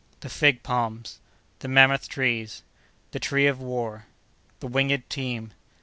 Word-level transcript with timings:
—The 0.21 0.29
Fig 0.29 0.63
Palms.—The 0.63 1.67
Mammoth 1.67 2.09
Trees.—The 2.09 3.19
Tree 3.19 3.45
of 3.45 3.61
War.—The 3.61 4.65
Winged 4.67 5.07
Team. 5.11 5.51